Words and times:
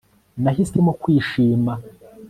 Nahisemo 0.43 0.91
kwishima 1.01 1.73